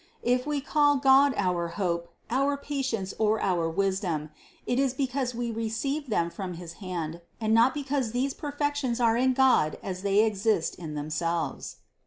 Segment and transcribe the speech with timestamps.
[0.23, 4.31] If we call God our hope, our patience, or our wisdom,
[4.65, 9.15] it is because we receive them from his hand, and not because these perfections are
[9.15, 11.75] in God as they exist in ourselves.